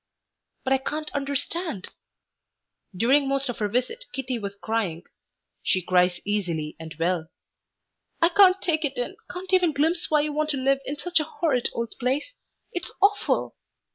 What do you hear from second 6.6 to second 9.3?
and well. "I can't take it in,